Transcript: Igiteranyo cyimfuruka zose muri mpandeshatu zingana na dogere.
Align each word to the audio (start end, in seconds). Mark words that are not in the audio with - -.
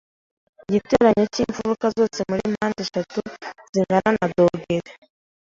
Igiteranyo 0.67 1.23
cyimfuruka 1.33 1.85
zose 1.97 2.19
muri 2.29 2.43
mpandeshatu 2.53 3.17
zingana 3.73 4.09
na 4.17 4.25
dogere. 4.35 4.91